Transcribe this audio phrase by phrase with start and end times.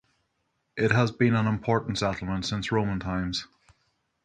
[0.75, 3.45] It has been an important settlement since Roman times.